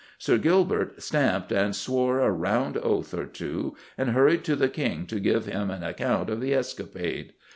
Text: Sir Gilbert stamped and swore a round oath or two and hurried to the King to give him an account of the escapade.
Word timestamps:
Sir 0.17 0.39
Gilbert 0.39 0.99
stamped 1.03 1.51
and 1.51 1.75
swore 1.75 2.21
a 2.21 2.31
round 2.31 2.75
oath 2.77 3.13
or 3.13 3.27
two 3.27 3.75
and 3.99 4.09
hurried 4.09 4.43
to 4.45 4.55
the 4.55 4.67
King 4.67 5.05
to 5.05 5.19
give 5.19 5.45
him 5.45 5.69
an 5.69 5.83
account 5.83 6.31
of 6.31 6.41
the 6.41 6.55
escapade. 6.55 7.33